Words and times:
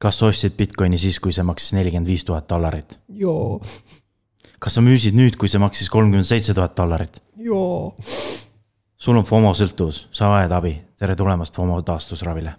kas 0.00 0.20
sa 0.20 0.30
ostsid 0.30 0.56
Bitcoini 0.56 0.98
siis, 1.00 1.18
kui 1.20 1.34
see 1.36 1.44
maksis 1.46 1.74
nelikümmend 1.76 2.08
viis 2.08 2.24
tuhat 2.24 2.48
dollarit? 2.50 2.96
joo, 3.20 3.60
kas 4.58 4.78
sa 4.78 4.84
müüsid 4.84 5.16
nüüd, 5.16 5.36
kui 5.40 5.50
see 5.52 5.60
maksis 5.60 5.90
kolmkümmend 5.92 6.28
seitse 6.28 6.56
tuhat 6.56 6.76
dollarit? 6.78 7.20
joo. 7.40 7.96
sul 8.96 9.20
on 9.20 9.28
FOMO 9.28 9.52
sõltuvus, 9.56 10.06
sa 10.16 10.32
vajad 10.32 10.56
abi, 10.56 10.74
tere 11.00 11.16
tulemast 11.18 11.56
FOMO 11.56 11.80
taastusravile. 11.86 12.54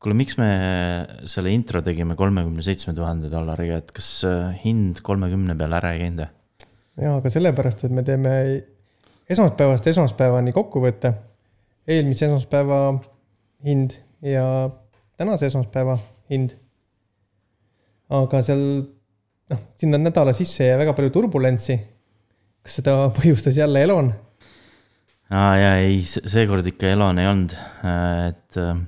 kuule, 0.00 0.16
miks 0.16 0.36
me 0.40 0.50
selle 1.28 1.54
intro 1.56 1.82
tegime 1.84 2.16
kolmekümne 2.20 2.64
seitsme 2.64 2.94
tuhande 2.96 3.32
dollariga, 3.32 3.80
et 3.80 3.94
kas 3.96 4.10
äh, 4.28 4.52
hind 4.64 5.00
kolmekümne 5.06 5.56
peale 5.56 5.80
ära 5.80 5.94
ei 5.96 6.04
käinud? 6.04 6.36
jaa, 7.00 7.16
aga 7.16 7.32
sellepärast, 7.32 7.86
et 7.88 7.96
me 7.96 8.04
teeme 8.04 8.36
esmaspäevast 9.30 9.88
esmaspäevani 9.88 10.52
kokkuvõtte. 10.52 11.14
eelmise 11.88 12.28
esmaspäeva 12.28 12.82
hind 13.64 13.96
ja 14.20 14.44
tänase 15.20 15.50
esmaspäeva 15.50 15.98
hind. 16.32 16.54
aga 18.10 18.40
seal 18.42 18.62
noh, 19.52 19.60
sinna 19.78 20.00
nädala 20.00 20.32
sisse 20.36 20.70
jäi 20.70 20.78
väga 20.80 20.94
palju 20.96 21.12
turbulentsi. 21.12 21.76
kas 22.64 22.80
seda 22.80 22.94
põhjustas 23.18 23.58
jälle 23.60 23.82
Elon? 23.84 24.08
aa 25.30 25.52
jaa, 25.60 25.74
ei, 25.84 26.00
seekord 26.06 26.66
ikka 26.72 26.94
Elon 26.94 27.20
ei 27.20 27.28
olnud, 27.28 27.52
et 28.30 28.60
äh, 28.64 28.80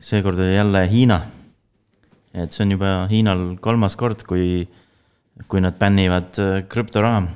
seekord 0.00 0.40
oli 0.40 0.56
jälle 0.56 0.84
Hiina. 0.90 1.20
et 2.32 2.56
see 2.56 2.64
on 2.64 2.74
juba 2.78 2.96
Hiinal 3.12 3.46
kolmas 3.60 4.00
kord, 4.00 4.24
kui, 4.24 4.64
kui 5.44 5.60
nad 5.60 5.76
bännivad 5.78 6.40
äh, 6.40 6.58
krüptoraha. 6.72 7.26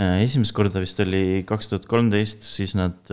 Äh, 0.00 0.18
esimest 0.24 0.56
korda 0.56 0.80
vist 0.80 1.04
oli 1.04 1.44
kaks 1.46 1.68
tuhat 1.68 1.86
kolmteist, 1.92 2.48
siis 2.56 2.72
nad 2.78 3.04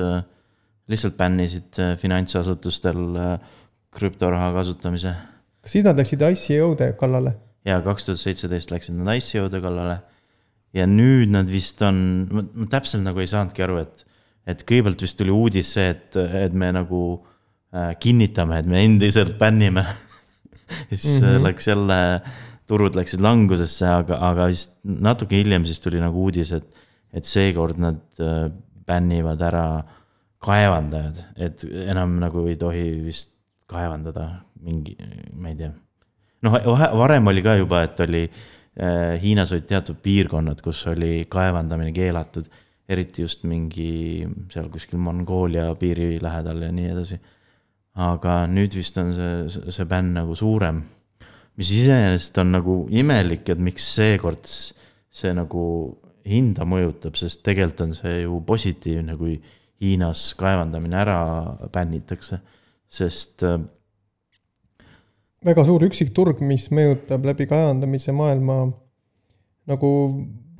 lihtsalt 0.89 1.19
bännisid 1.19 1.77
finantsasutustel 2.01 3.03
krüptoraha 3.95 4.51
kasutamise. 4.53 5.13
kas 5.63 5.75
siis 5.75 5.85
nad 5.85 5.97
läksid 5.99 6.21
ICO-de 6.25 6.93
kallale? 6.99 7.35
ja 7.67 7.79
kaks 7.85 8.07
tuhat 8.07 8.21
seitseteist 8.21 8.71
läksid 8.73 8.97
nad 8.97 9.17
ICO-de 9.19 9.61
kallale. 9.63 9.97
ja 10.73 10.85
nüüd 10.89 11.31
nad 11.33 11.49
vist 11.49 11.81
on, 11.85 12.01
ma 12.31 12.67
täpselt 12.71 13.03
nagu 13.05 13.21
ei 13.21 13.31
saanudki 13.31 13.65
aru, 13.65 13.79
et, 13.81 14.05
et 14.49 14.61
kõigepealt 14.67 15.05
vist 15.05 15.17
tuli 15.19 15.33
uudis 15.33 15.73
see, 15.77 15.89
et, 15.95 16.19
et 16.45 16.53
me 16.53 16.69
nagu 16.75 17.01
äh, 17.73 17.95
kinnitame, 18.01 18.61
et 18.61 18.69
me 18.69 18.83
endiselt 18.85 19.37
bännime 19.39 19.85
siis 20.91 21.17
mm 21.17 21.25
-hmm. 21.25 21.47
läks 21.47 21.67
jälle, 21.67 21.99
turud 22.69 22.95
läksid 22.95 23.21
langusesse, 23.25 23.87
aga, 23.87 24.19
aga 24.29 24.49
vist 24.51 24.77
natuke 24.83 25.35
hiljem 25.35 25.65
siis 25.65 25.79
tuli 25.81 25.99
nagu 25.99 26.27
uudis, 26.27 26.51
et, 26.53 26.67
et 27.13 27.25
seekord 27.25 27.81
nad 27.81 28.01
äh, 28.21 28.51
bännivad 28.85 29.41
ära 29.41 29.83
kaevandajad, 30.39 31.25
et 31.35 31.65
enam 31.89 32.15
nagu 32.21 32.45
ei 32.47 32.55
tohi 32.55 32.85
vist 33.03 33.38
kaevandada 33.69 34.31
mingi, 34.65 34.97
ma 35.37 35.53
ei 35.53 35.59
tea 35.59 35.71
noh, 36.45 36.57
varem 36.99 37.31
oli 37.31 37.43
ka 37.43 37.55
juba, 37.59 37.83
et 37.87 37.99
oli 38.05 38.23
äh, 38.25 39.19
Hiinas 39.21 39.53
olid 39.55 39.67
teatud 39.69 39.99
piirkonnad, 40.03 40.61
kus 40.63 40.81
oli 40.91 41.25
kaevandamine 41.31 41.93
keelatud, 41.95 42.47
eriti 42.89 43.23
just 43.25 43.43
mingi 43.47 44.25
seal 44.49 44.69
kuskil 44.73 45.01
Mongoolia 45.01 45.67
piiri 45.79 46.17
lähedal 46.23 46.63
ja 46.65 46.71
nii 46.73 46.93
edasi. 46.95 47.19
aga 47.99 48.45
nüüd 48.47 48.75
vist 48.77 48.95
on 49.01 49.09
see, 49.11 49.71
see 49.75 49.85
bänn 49.89 50.13
nagu 50.15 50.35
suurem, 50.37 50.77
mis 51.59 51.71
iseenesest 51.75 52.37
on 52.39 52.53
nagu 52.55 52.75
imelik, 52.95 53.49
et 53.51 53.59
miks 53.59 53.87
seekord 53.97 54.47
see 54.47 55.33
nagu 55.35 55.63
hinda 56.29 56.63
mõjutab, 56.69 57.17
sest 57.19 57.41
tegelikult 57.43 57.81
on 57.87 57.95
see 57.97 58.21
ju 58.21 58.39
positiivne, 58.47 59.17
kui 59.19 59.39
Hiinas 59.79 60.33
kaevandamine 60.39 60.97
ära 60.99 61.19
bännitakse, 61.71 62.39
sest 62.89 63.43
äh, 63.45 63.59
väga 65.45 65.65
suur 65.67 65.85
üksik 65.87 66.11
turg, 66.15 66.41
mis 66.43 66.67
mõjutab 66.73 67.25
läbi 67.29 67.47
kaevandamise 67.49 68.13
maailma 68.15 68.61
nagu 69.69 69.91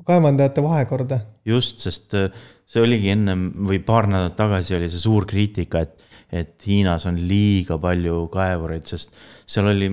kaevandajate 0.06 0.62
vahekorda. 0.64 1.20
just, 1.44 1.82
sest 1.84 2.14
äh, 2.14 2.30
see 2.66 2.82
oligi 2.82 3.10
ennem 3.12 3.50
või 3.66 3.80
paar 3.84 4.08
nädalat 4.10 4.38
tagasi 4.38 4.76
oli 4.78 4.90
see 4.92 5.02
suur 5.02 5.26
kriitika, 5.28 5.84
et, 5.84 6.06
et 6.30 6.66
Hiinas 6.66 7.06
on 7.10 7.18
liiga 7.28 7.78
palju 7.82 8.24
kaevureid, 8.32 8.86
sest 8.86 9.14
seal 9.46 9.72
oli, 9.72 9.90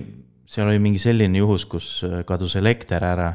seal 0.47 0.69
oli 0.69 0.81
mingi 0.83 1.01
selline 1.01 1.43
juhus, 1.43 1.67
kus 1.69 1.91
äh, 2.07 2.21
kadus 2.27 2.55
elekter 2.59 3.03
ära 3.03 3.31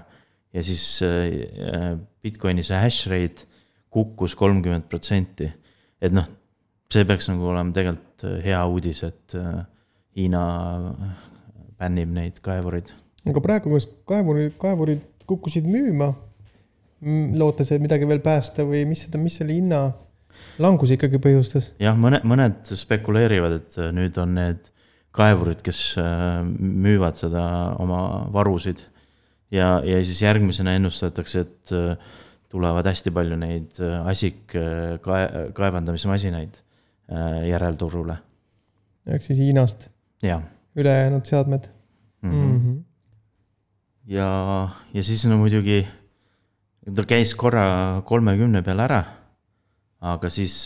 ja 0.52 0.64
siis 0.64 0.84
äh, 1.06 1.98
Bitcoini 2.22 2.64
see 2.64 2.78
hash 2.78 3.10
rate 3.10 3.48
kukkus 3.92 4.36
kolmkümmend 4.38 4.88
protsenti. 4.88 5.50
et 6.02 6.14
noh, 6.14 6.26
see 6.92 7.06
peaks 7.08 7.28
nagu 7.30 7.48
olema 7.52 7.74
tegelikult 7.74 8.42
hea 8.44 8.60
uudis, 8.68 9.02
et 9.08 9.36
Hiina 10.12 10.42
bännib 11.80 12.12
neid 12.12 12.40
kaevureid. 12.44 12.92
aga 13.26 13.40
praegu, 13.44 13.72
kas 13.72 13.88
kaevurid, 14.08 14.54
kaevurid 14.60 15.02
kukkusid 15.30 15.66
müüma, 15.68 16.12
lootes, 17.38 17.72
et 17.72 17.82
midagi 17.82 18.06
veel 18.08 18.22
päästa 18.22 18.66
või 18.66 18.84
mis 18.86 19.06
seda, 19.06 19.18
mis 19.18 19.38
selle 19.40 19.56
hinna 19.56 19.82
languse 20.62 20.98
ikkagi 20.98 21.20
põhjustas? 21.22 21.70
jah, 21.82 21.96
mõne, 21.98 22.22
mõned 22.28 22.72
spekuleerivad, 22.78 23.58
et 23.60 23.78
äh, 23.80 23.90
nüüd 23.94 24.18
on 24.22 24.36
need 24.38 24.70
kaevurid, 25.16 25.62
kes 25.64 25.82
äh, 26.00 26.40
müüvad 26.46 27.18
seda 27.20 27.44
oma 27.82 28.28
varusid. 28.34 28.84
ja, 29.52 29.78
ja 29.86 30.02
siis 30.04 30.22
järgmisena 30.22 30.76
ennustatakse, 30.78 31.46
et 31.46 31.74
äh, 31.76 32.12
tulevad 32.52 32.86
hästi 32.86 33.10
palju 33.14 33.38
neid 33.40 33.78
asik 34.04 34.52
kae-, 35.00 35.46
kaevandamismasinaid 35.56 36.58
järelturule. 37.48 38.16
ehk 39.06 39.22
siis 39.22 39.38
Hiinast? 39.38 39.88
ülejäänud 40.76 41.24
seadmed 41.24 41.68
mm. 42.22 42.30
-hmm. 42.30 42.34
Mm 42.34 42.60
-hmm. 42.60 42.82
ja, 44.06 44.68
ja 44.94 45.04
siis 45.04 45.26
no 45.26 45.36
muidugi 45.36 45.86
ta 46.96 47.04
käis 47.06 47.34
korra 47.34 48.02
kolmekümne 48.04 48.62
peal 48.62 48.80
ära, 48.80 49.04
aga 50.00 50.30
siis, 50.30 50.64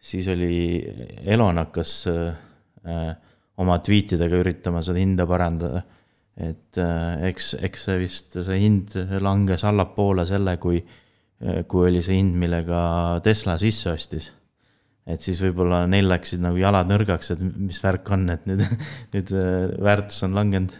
siis 0.00 0.28
oli, 0.28 0.84
Elon 1.24 1.58
hakkas 1.58 2.04
äh, 2.06 3.16
oma 3.56 3.78
tweetidega 3.78 4.36
üritama 4.36 4.82
seda 4.82 4.98
hinda 4.98 5.26
parandada. 5.26 5.82
et 6.36 6.78
äh, 6.78 7.24
eks, 7.28 7.54
eks 7.60 7.84
see 7.84 7.98
vist, 7.98 8.32
see 8.32 8.60
hind 8.60 8.94
langes 9.20 9.64
allapoole 9.64 10.26
selle, 10.26 10.56
kui, 10.56 10.86
kui 11.68 11.88
oli 11.88 12.02
see 12.02 12.16
hind, 12.16 12.38
millega 12.38 13.20
Tesla 13.24 13.58
sisse 13.58 13.90
ostis 13.90 14.30
et 15.08 15.22
siis 15.22 15.40
võib-olla 15.42 15.82
neil 15.90 16.06
läksid 16.10 16.42
nagu 16.42 16.58
jalad 16.60 16.90
nõrgaks, 16.90 17.32
et 17.34 17.40
mis 17.42 17.78
värk 17.82 18.10
on, 18.14 18.26
et 18.34 18.44
nüüd, 18.48 18.62
nüüd 19.14 19.32
äh, 19.34 19.70
väärtus 19.82 20.22
on 20.26 20.36
langenud. 20.38 20.74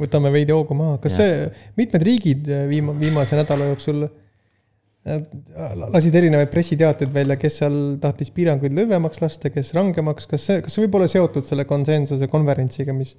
võtame 0.00 0.30
veidi 0.34 0.54
hoogu 0.54 0.76
maha, 0.78 0.98
kas 1.02 1.18
ja. 1.18 1.24
see, 1.24 1.70
mitmed 1.80 2.04
riigid 2.06 2.50
äh, 2.50 2.66
viima-, 2.70 2.94
viimase 2.98 3.38
nädala 3.38 3.72
jooksul 3.72 4.06
äh, 4.06 5.24
lasid 5.90 6.14
erinevaid 6.20 6.52
pressiteateid 6.54 7.14
välja, 7.14 7.38
kes 7.40 7.58
seal 7.62 7.78
tahtis 8.02 8.30
piiranguid 8.34 8.76
lõdvemaks 8.78 9.22
lasta, 9.24 9.50
kes 9.54 9.74
rangemaks, 9.76 10.30
kas 10.30 10.46
see, 10.46 10.62
kas 10.64 10.76
see 10.76 10.86
võib 10.86 11.00
olla 11.00 11.10
seotud 11.10 11.48
selle 11.48 11.66
konsensuse 11.68 12.30
konverentsiga, 12.30 12.94
mis, 12.94 13.16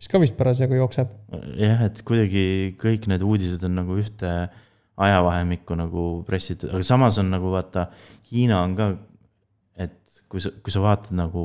mis 0.00 0.08
ka 0.08 0.22
vist 0.22 0.38
parasjagu 0.40 0.80
jookseb? 0.80 1.12
jah, 1.60 1.84
et 1.90 2.00
kuidagi 2.08 2.46
kõik 2.80 3.04
need 3.12 3.26
uudised 3.26 3.68
on 3.68 3.76
nagu 3.82 4.00
ühte 4.00 4.32
ajavahemikku 5.00 5.76
nagu 5.76 6.08
pressitud, 6.24 6.72
aga 6.72 6.84
samas 6.84 7.20
on 7.20 7.30
nagu 7.32 7.52
vaata, 7.52 7.90
Hiina 8.30 8.60
on 8.62 8.74
ka 8.78 8.92
kui 10.30 10.42
sa, 10.42 10.52
kui 10.62 10.72
sa 10.74 10.82
vaatad 10.84 11.14
nagu 11.18 11.44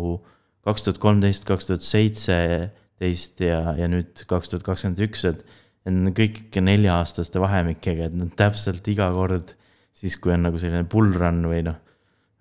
kaks 0.65 0.85
tuhat 0.85 1.01
kolmteist, 1.01 1.45
kaks 1.47 1.69
tuhat 1.69 1.85
seitseteist 1.85 3.43
ja, 3.45 3.61
ja 3.77 3.89
nüüd 3.91 4.25
kaks 4.29 4.51
tuhat 4.51 4.65
kakskümmend 4.65 5.03
üks, 5.05 5.25
et 5.29 5.43
need 5.85 6.09
on 6.09 6.15
kõik 6.17 6.57
nelja-aastaste 6.65 7.41
vahemikega, 7.41 8.09
et 8.09 8.15
nad 8.17 8.31
täpselt 8.37 8.87
iga 8.89 9.11
kord 9.13 9.53
siis, 9.95 10.17
kui 10.21 10.33
on 10.35 10.47
nagu 10.47 10.61
selline 10.61 10.85
bull 10.89 11.13
run 11.15 11.43
või 11.49 11.61
noh, 11.67 11.77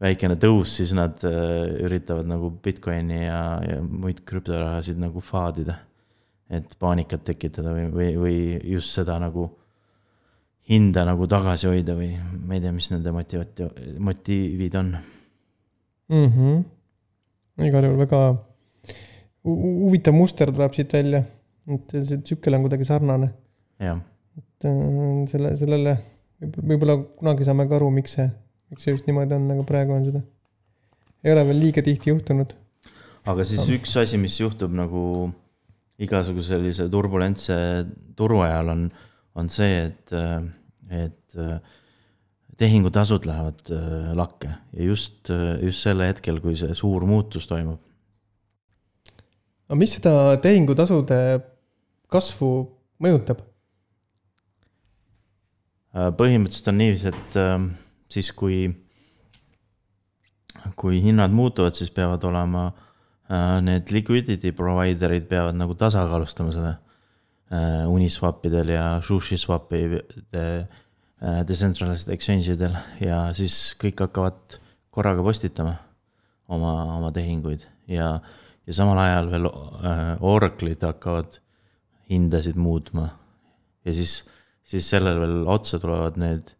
väikene 0.04 0.36
tõus, 0.40 0.76
siis 0.78 0.94
nad 0.96 1.20
äh, 1.28 1.82
üritavad 1.84 2.28
nagu 2.28 2.50
Bitcoini 2.64 3.24
ja, 3.24 3.40
ja 3.64 3.80
muid 3.84 4.24
krüptorahasid 4.26 5.00
nagu 5.00 5.22
faadida. 5.24 5.80
et 6.54 6.74
paanikat 6.78 7.22
tekitada 7.24 7.72
või, 7.72 7.86
või, 7.90 8.08
või 8.20 8.40
just 8.74 8.92
seda 8.94 9.16
nagu 9.18 9.46
hinda 10.68 11.04
nagu 11.08 11.26
tagasi 11.26 11.66
hoida 11.66 11.96
või 11.96 12.10
ma 12.20 12.54
ei 12.54 12.60
tea, 12.60 12.72
mis 12.72 12.90
nende 12.92 13.12
motivat-, 13.16 13.62
motiivid 13.98 14.76
on 14.80 14.92
mm. 16.08 16.26
-hmm. 16.32 16.64
igal 17.68 17.84
juhul 17.84 17.98
väga 18.02 18.20
huvitav 19.44 20.14
muster 20.16 20.52
tuleb 20.52 20.74
siit 20.74 20.92
välja, 20.92 21.22
et 21.68 21.94
see 21.94 22.18
tsükkel 22.22 22.56
on 22.56 22.64
kuidagi 22.66 22.84
sarnane. 22.88 23.30
et 23.80 24.64
äh, 24.64 25.28
selle, 25.30 25.56
sellele 25.56 25.98
võib-olla 26.40 26.96
kunagi 27.18 27.46
saame 27.46 27.68
ka 27.68 27.78
aru, 27.78 27.90
miks 27.94 28.16
see, 28.18 28.26
miks 28.70 28.84
see 28.84 28.94
just 28.94 29.06
niimoodi 29.08 29.36
on, 29.36 29.46
aga 29.54 29.66
praegu 29.68 29.94
on 29.96 30.04
seda, 30.08 30.22
ei 31.24 31.32
ole 31.32 31.46
veel 31.50 31.62
liiga 31.66 31.84
tihti 31.84 32.12
juhtunud. 32.12 32.54
aga 33.24 33.44
siis 33.44 33.64
no. 33.64 33.76
üks 33.78 33.96
asi, 34.00 34.20
mis 34.20 34.38
juhtub 34.40 34.74
nagu 34.76 35.30
igasuguse 36.04 36.54
sellise 36.56 36.88
turbulentse 36.90 37.56
turu 38.18 38.40
ajal 38.44 38.72
on, 38.72 38.88
on 39.38 39.48
see, 39.52 39.84
et, 39.86 40.14
et 40.90 41.38
tehingutasud 42.58 43.26
lähevad 43.26 43.70
äh, 43.72 44.12
lakke 44.16 44.52
ja 44.72 44.84
just, 44.84 45.30
äh, 45.30 45.58
just 45.64 45.82
sel 45.82 46.02
hetkel, 46.04 46.40
kui 46.42 46.56
see 46.58 46.74
suur 46.78 47.06
muutus 47.08 47.48
toimub. 47.50 47.80
aga 49.68 49.78
mis 49.80 49.96
seda 49.96 50.36
tehingutasude 50.42 51.18
kasvu 52.12 52.52
mõjutab? 53.02 53.42
Äh, 55.94 56.10
põhimõtteliselt 56.18 56.70
on 56.70 56.80
niiviisi, 56.82 57.10
et 57.10 57.38
siis 58.14 58.30
kui, 58.36 58.68
kui 60.78 61.02
hinnad 61.02 61.34
muutuvad, 61.34 61.74
siis 61.74 61.90
peavad 61.94 62.22
olema 62.28 62.68
need 63.64 63.88
liquidity 63.88 64.50
provider'id 64.52 65.24
peavad 65.26 65.56
nagu 65.56 65.74
tasakaalustama 65.80 66.52
seda 66.52 66.74
Uniswapidel 67.88 68.68
ja 68.74 68.82
SushiSwapide 69.04 70.02
decentralized 71.48 72.10
exchange 72.12 72.52
idel 72.52 72.74
ja 73.00 73.26
siis 73.36 73.74
kõik 73.80 74.02
hakkavad 74.04 74.58
korraga 74.94 75.24
postitama 75.24 75.76
oma, 76.48 76.72
oma 76.98 77.12
tehinguid 77.14 77.64
ja, 77.90 78.18
ja 78.66 78.76
samal 78.76 79.00
ajal 79.02 79.30
veel 79.32 79.48
äh, 79.48 80.02
Oracle'id 80.20 80.84
hakkavad 80.84 81.38
hindasid 82.10 82.58
muutma. 82.60 83.08
ja 83.84 83.94
siis, 83.94 84.22
siis 84.64 84.90
sellele 84.90 85.20
veel 85.20 85.48
otsa 85.48 85.80
tulevad 85.80 86.20
need 86.20 86.52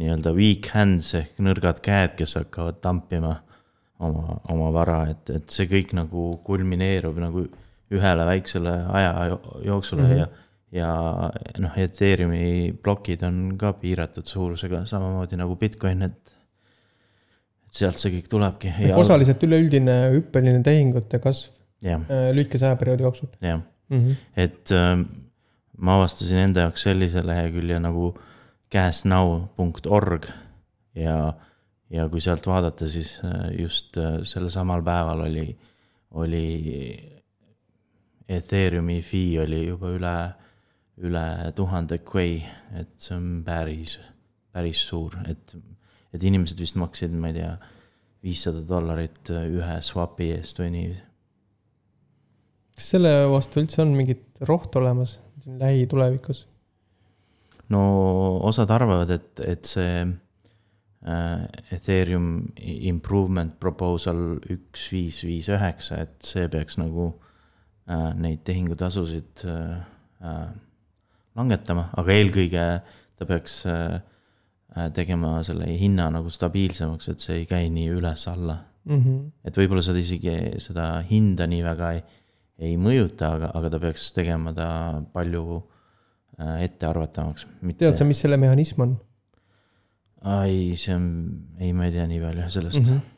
nii-öelda 0.00 0.32
weak 0.34 0.70
hands 0.74 1.14
ehk 1.18 1.40
nõrgad 1.44 1.80
käed, 1.84 2.16
kes 2.18 2.36
hakkavad 2.38 2.80
tampima 2.82 3.34
oma, 4.00 4.38
oma 4.50 4.70
vara, 4.74 5.00
et, 5.12 5.30
et 5.30 5.50
see 5.52 5.68
kõik 5.70 5.94
nagu 5.96 6.32
kulmineerub 6.46 7.18
nagu 7.20 7.44
ühele 7.90 8.26
väiksele 8.26 8.72
aja 8.88 9.38
jooksule 9.66 10.02
mm 10.02 10.10
-hmm. 10.10 10.18
ja, 10.18 10.28
ja 10.72 10.90
noh, 11.58 11.78
Ethereumi 11.78 12.72
plokid 12.82 13.24
on 13.26 13.56
ka 13.58 13.72
piiratud 13.80 14.26
suurusega, 14.26 14.84
samamoodi 14.86 15.38
nagu 15.40 15.56
Bitcoin, 15.58 16.04
et 16.06 16.36
sealt 17.74 17.98
see 17.98 18.16
kõik 18.16 18.28
tulebki. 18.30 18.72
osaliselt 18.98 19.42
üleüldine 19.46 19.96
hüppeline 20.16 20.62
tehingute 20.66 21.20
kasv 21.22 21.50
jah. 21.82 22.02
Äh, 22.10 22.30
lühikese 22.36 22.66
ajaperioodi 22.70 23.02
jooksul. 23.02 23.28
jah 23.40 23.60
mm, 23.88 23.98
-hmm. 23.98 24.14
et 24.36 24.72
äh, 24.72 25.04
ma 25.78 25.96
avastasin 25.96 26.36
enda 26.46 26.66
jaoks 26.66 26.82
sellise 26.82 27.26
lehekülje 27.26 27.78
nagu 27.80 28.14
gasnow.org 28.72 30.26
ja, 30.94 31.32
ja 31.90 32.08
kui 32.08 32.20
sealt 32.20 32.46
vaadata, 32.46 32.86
siis 32.88 33.20
äh, 33.24 33.60
just 33.60 33.96
äh, 33.96 34.20
sellel 34.24 34.50
samal 34.50 34.82
päeval 34.82 35.20
oli, 35.26 35.58
oli 36.10 36.46
Ethereumi 38.28 39.00
fee 39.02 39.40
oli 39.42 39.66
juba 39.66 39.90
üle, 39.90 40.14
üle 41.00 41.26
tuhande 41.56 42.00
Quay, 42.04 42.40
et 42.76 42.94
see 43.00 43.16
on 43.16 43.28
päris, 43.44 43.98
päris 44.52 44.82
suur, 44.90 45.16
et, 45.28 45.54
et 46.12 46.24
inimesed 46.24 46.60
vist 46.60 46.76
maksid, 46.80 47.14
ma 47.16 47.30
ei 47.30 47.38
tea, 47.40 47.52
viissada 48.20 48.60
dollarit 48.68 49.30
ühe 49.32 49.78
swap'i 49.84 50.28
eest 50.34 50.58
või 50.60 50.74
nii 50.74 50.90
kas 52.80 52.94
selle 52.94 53.12
vastu 53.28 53.60
üldse 53.60 53.82
on 53.84 53.92
mingit 53.92 54.24
rohtu 54.48 54.80
olemas 54.80 55.18
lähitulevikus? 55.44 56.46
no 57.70 57.82
osad 58.48 58.70
arvavad, 58.72 59.12
et, 59.14 59.42
et 59.44 59.68
see 59.68 59.98
äh, 60.00 61.42
Ethereum 61.76 62.30
improvement 62.90 63.52
proposal 63.60 64.40
üks, 64.50 64.88
viis, 64.94 65.20
viis, 65.28 65.50
üheksa, 65.52 66.00
et 66.06 66.16
see 66.26 66.48
peaks 66.50 66.80
nagu 66.80 67.12
äh, 67.84 68.10
neid 68.16 68.42
tehingutasusid 68.48 69.44
äh, 69.44 69.76
äh, 70.24 70.48
langetama, 71.40 71.88
aga 72.00 72.16
eelkõige 72.16 72.70
ta 73.18 73.28
peaks 73.28 73.60
äh, 73.66 74.00
äh 74.76 74.88
tegema 74.94 75.40
selle 75.44 75.66
hinna 75.80 76.10
nagu 76.14 76.30
stabiilsemaks, 76.30 77.10
et 77.10 77.24
see 77.24 77.42
ei 77.42 77.46
käi 77.50 77.68
nii 77.72 77.90
üles-alla 77.98 78.60
mm. 78.84 78.96
-hmm. 78.96 79.20
et 79.44 79.56
võib-olla 79.56 79.82
seda 79.82 79.98
isegi, 79.98 80.36
seda 80.62 80.92
hinda 81.10 81.48
nii 81.50 81.62
väga 81.66 81.92
ei 81.98 82.02
ei 82.60 82.76
mõjuta, 82.80 83.34
aga, 83.36 83.52
aga 83.56 83.70
ta 83.72 83.80
peaks 83.82 84.10
tegema 84.16 84.52
ta 84.56 84.66
palju 85.14 85.44
äh, 86.40 86.64
ettearvatavamaks. 86.66 87.46
tead 87.78 87.96
sa, 87.96 88.06
mis 88.08 88.20
selle 88.20 88.38
mehhanism 88.40 88.84
on? 88.84 88.96
ai, 90.20 90.76
see 90.80 90.94
on, 90.96 91.06
ei, 91.60 91.72
ma 91.76 91.88
ei 91.88 91.94
tea 91.94 92.06
nii 92.10 92.20
palju 92.20 92.48
sellest 92.56 92.82
mm. 92.82 92.90
-hmm. 92.90 93.14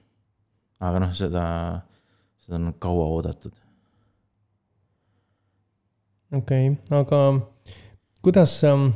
aga 0.89 1.03
noh, 1.03 1.15
seda, 1.19 1.45
seda 2.45 2.61
on 2.61 2.75
kaua 2.79 3.09
oodatud. 3.17 3.57
okei 6.33 6.69
okay,, 6.71 7.01
aga 7.01 7.25
kuidas, 8.23 8.55
ähm, 8.69 8.91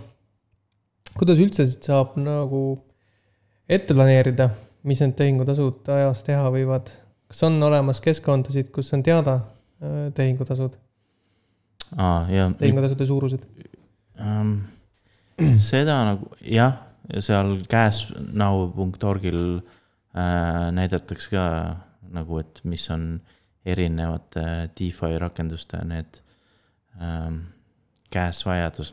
kuidas 1.17 1.43
üldse 1.43 1.69
saab 1.73 2.15
nagu 2.21 2.63
ette 3.69 3.95
planeerida, 3.95 4.51
mis 4.87 5.03
need 5.03 5.17
tehingutasud 5.19 5.91
ajas 5.97 6.23
teha 6.27 6.49
võivad? 6.55 6.93
kas 7.27 7.43
on 7.43 7.59
olemas 7.67 7.99
keskkondasid, 8.05 8.69
kus 8.71 8.93
on 8.95 9.03
teada, 9.03 9.41
Äh, 9.77 10.13
tehingutasud 10.17 10.73
aa, 12.01 12.25
jah. 12.33 12.53
tehingutasude 12.57 13.07
suurused 13.07 13.43
um,? 14.17 14.55
seda 15.61 15.99
nagu 16.07 16.31
jah, 16.41 16.79
seal 17.21 17.59
käesnow.org-il 17.69 19.43
äh, 20.17 20.71
näidatakse 20.73 21.35
ka 21.35 21.45
nagu, 22.17 22.41
et 22.41 22.63
mis 22.65 22.87
on 22.95 23.05
erinevate 23.69 24.47
DeFi 24.79 25.19
rakenduste 25.21 25.83
need 25.85 26.23
ähm, 26.97 27.43
käes 28.11 28.45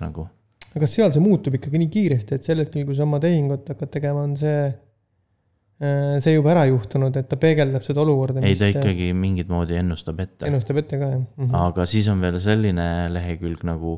nagu. 0.01 0.27
aga 0.71 0.79
kas 0.85 0.95
seal 0.97 1.11
see 1.13 1.21
muutub 1.21 1.53
ikkagi 1.55 1.77
nii 1.81 1.91
kiiresti, 1.93 2.35
et 2.35 2.43
sellest, 2.43 2.73
kui 2.73 2.95
sa 2.95 3.03
oma 3.03 3.19
tehingut 3.19 3.67
hakkad 3.69 3.91
tegema, 3.93 4.23
on 4.23 4.37
see 4.37 4.73
Äh, 5.83 6.19
see 6.23 6.35
juba 6.35 6.53
ära 6.53 6.63
juhtunud, 6.69 7.15
et 7.17 7.27
ta 7.27 7.37
peegeldab 7.39 7.83
seda 7.83 8.03
olukorda. 8.03 8.43
ei, 8.45 8.55
ta 8.55 8.69
ikkagi 8.69 9.09
mingit 9.17 9.49
moodi 9.51 9.75
ennustab 9.79 10.21
ette. 10.21 10.45
ennustab 10.47 10.79
ette 10.79 10.99
ka, 10.99 11.09
jah 11.15 11.23
mm. 11.23 11.47
-hmm. 11.47 11.55
aga 11.59 11.85
siis 11.89 12.07
on 12.13 12.21
veel 12.21 12.37
selline 12.39 12.85
lehekülg 13.11 13.65
nagu 13.67 13.95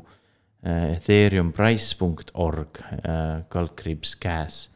äh, 0.66 0.96
ethereumprice.org, 0.96 2.80
äh, 2.80 3.44
kaldkriips 3.50 4.16
käes. 4.16 4.70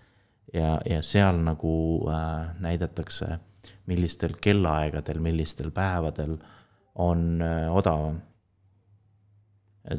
ja, 0.54 0.78
ja 0.86 1.02
seal 1.02 1.40
nagu 1.46 1.74
äh, 2.12 2.52
näidatakse, 2.60 3.40
millistel 3.88 4.36
kellaaegadel, 4.42 5.20
millistel 5.24 5.72
päevadel 5.72 6.38
on 6.96 7.42
äh, 7.42 7.72
odavam 7.74 8.22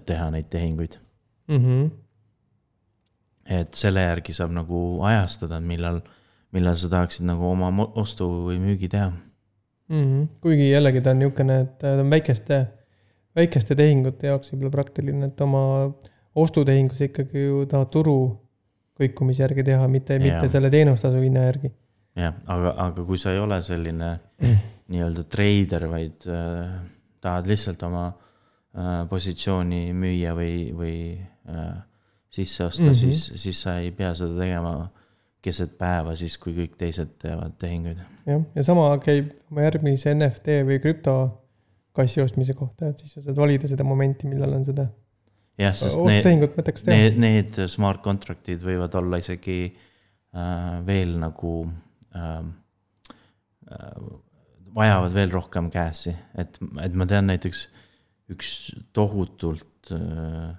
teha 0.06 0.30
neid 0.30 0.48
tehinguid 0.50 0.98
mm. 1.48 1.56
-hmm. 1.56 1.90
et 3.60 3.74
selle 3.74 4.02
järgi 4.02 4.32
saab 4.36 4.52
nagu 4.54 5.02
ajastada, 5.02 5.60
millal 5.60 6.00
millal 6.52 6.76
sa 6.76 6.90
tahaksid 6.90 7.26
nagu 7.26 7.46
oma 7.46 7.70
ostu 7.94 8.28
või 8.48 8.58
müügi 8.62 8.90
teha 8.90 9.10
mm. 9.10 10.04
-hmm. 10.04 10.28
kuigi 10.40 10.70
jällegi 10.70 11.00
ta 11.00 11.10
on 11.10 11.18
niisugune, 11.22 11.60
et 11.60 11.78
ta 11.78 11.94
on 12.02 12.10
väikeste, 12.10 12.60
väikeste 13.36 13.74
tehingute 13.74 14.26
jaoks 14.26 14.52
võib-olla 14.52 14.76
praktiline, 14.78 15.26
et 15.30 15.40
oma 15.40 15.64
ostutehingus 16.34 17.00
ikkagi 17.08 17.44
ju 17.46 17.66
tahad 17.70 17.90
turu 17.90 18.16
kõikumise 19.00 19.42
järgi 19.42 19.64
teha, 19.64 19.86
mitte, 19.88 20.18
mitte 20.18 20.48
selle 20.48 20.70
teenustasu 20.70 21.22
hinna 21.22 21.46
järgi. 21.46 21.72
jah, 22.16 22.34
aga, 22.46 22.74
aga 22.86 23.04
kui 23.04 23.18
sa 23.18 23.32
ei 23.32 23.38
ole 23.38 23.62
selline 23.62 24.18
mm. 24.42 24.56
nii-öelda 24.90 25.24
treider, 25.30 25.86
vaid 25.90 26.26
äh, 26.26 26.74
tahad 27.20 27.46
lihtsalt 27.46 27.82
oma 27.86 28.08
äh, 28.08 28.29
positsiooni 29.10 29.90
müüa 29.98 30.34
või, 30.38 30.54
või 30.76 30.96
äh, 31.50 31.72
sisse 32.30 32.64
osta 32.64 32.84
mm, 32.84 32.88
-hmm. 32.88 33.00
siis, 33.00 33.42
siis 33.42 33.62
sa 33.62 33.78
ei 33.82 33.90
pea 33.90 34.12
seda 34.14 34.38
tegema 34.38 34.74
keset 35.42 35.76
päeva 35.78 36.14
siis, 36.16 36.36
kui 36.38 36.54
kõik 36.54 36.76
teised 36.78 37.16
teevad 37.22 37.56
tehinguid. 37.58 38.00
jah, 38.28 38.42
ja 38.54 38.62
sama 38.62 38.86
käib 39.02 39.32
oma 39.50 39.66
järgmise 39.66 40.14
NFT 40.14 40.60
või 40.68 40.78
krüptokassi 40.84 42.22
ostmise 42.22 42.54
kohta, 42.54 42.92
et 42.92 43.02
siis 43.02 43.16
sa 43.16 43.24
saad 43.24 43.40
valida 43.40 43.70
seda 43.70 43.86
momenti, 43.86 44.28
millal 44.30 44.54
on 44.60 44.66
seda 44.68 44.86
jah, 45.58 45.74
sest 45.76 46.00
need, 46.06 46.30
need, 46.86 47.20
need 47.20 47.60
smart 47.72 48.04
contract'id 48.04 48.62
võivad 48.64 48.94
olla 49.00 49.20
isegi 49.22 49.60
äh, 49.66 50.78
veel 50.86 51.16
nagu 51.20 51.54
äh, 52.14 52.40
äh, 53.72 54.00
vajavad 54.76 55.16
veel 55.16 55.32
rohkem 55.34 55.70
käesi, 55.72 56.14
et, 56.38 56.60
et 56.84 56.94
ma 56.94 57.08
tean 57.10 57.26
näiteks 57.32 57.66
üks 58.30 58.70
tohutult 58.96 59.90
äh, 59.94 60.50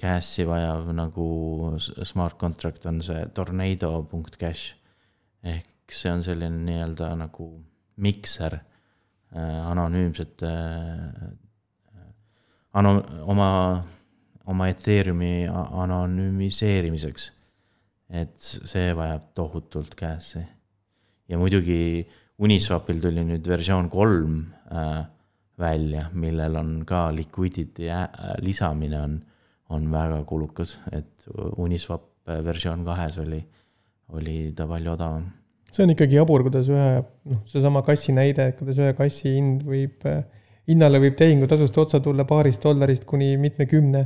cash'i 0.00 0.44
vajav 0.48 0.90
nagu 0.96 1.26
smart 1.80 2.38
contract 2.40 2.86
on 2.86 3.00
see 3.04 3.24
tornado.cash. 3.34 4.74
ehk 5.44 5.92
see 5.92 6.12
on 6.12 6.24
selline 6.24 6.64
nii-öelda 6.66 7.12
nagu 7.20 7.48
mikser 7.96 8.58
äh, 8.58 9.60
anonüümsete 9.70 10.50
äh,, 10.50 12.10
ano-, 12.72 13.04
oma, 13.28 13.48
oma 14.46 14.68
Ethereumi 14.72 15.46
anonüümiseerimiseks. 15.48 17.30
et 18.10 18.36
see 18.38 18.92
vajab 18.96 19.32
tohutult 19.34 19.96
cash'i. 19.96 20.44
ja 21.28 21.38
muidugi 21.40 22.04
Uniswapil 22.34 22.98
tuli 22.98 23.22
nüüd 23.22 23.46
versioon 23.46 23.86
kolm 23.88 24.40
äh, 24.66 25.04
välja, 25.58 26.08
millel 26.12 26.56
on 26.56 26.74
ka 26.86 27.06
liquidity 27.14 27.86
lisamine 28.42 29.00
on 29.00 29.20
on 29.74 29.86
väga 29.92 30.22
kulukas, 30.28 30.78
et 30.92 31.28
Uniswap 31.56 32.28
versioon 32.44 32.84
kahes 32.86 33.18
oli, 33.22 33.40
oli 34.16 34.36
ta 34.56 34.66
palju 34.68 34.92
odavam. 34.92 35.24
see 35.74 35.82
on 35.82 35.90
ikkagi 35.90 36.14
jabur, 36.20 36.44
kuidas 36.46 36.68
ühe, 36.70 37.02
noh, 37.30 37.40
seesama 37.50 37.82
kassi 37.86 38.14
näide, 38.14 38.50
et 38.50 38.58
kuidas 38.60 38.78
ühe 38.78 38.92
kassi 38.94 39.32
hind 39.34 39.64
võib 39.66 40.04
hinnale 40.68 41.00
võib 41.02 41.16
tehingutasust 41.18 41.78
otsa 41.82 42.00
tulla 42.00 42.24
paarist 42.28 42.62
dollarist 42.62 43.04
kuni 43.08 43.34
mitmekümne 43.40 44.04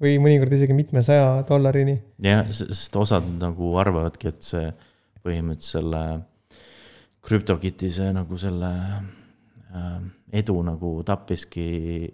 või 0.00 0.16
mõnikord 0.22 0.54
isegi 0.56 0.74
mitmesaja 0.76 1.42
dollarini. 1.48 1.98
jah, 2.24 2.48
sest 2.50 2.96
osad 2.96 3.26
nagu 3.40 3.74
arvavadki, 3.82 4.32
et 4.32 4.46
see 4.46 4.70
põhimõtteliselt 5.24 5.76
selle 5.78 6.02
CryptoKiti 7.24 7.90
see 7.92 8.10
nagu 8.12 8.38
selle 8.40 8.72
edu 10.32 10.60
nagu 10.62 10.90
tappiski 11.06 11.64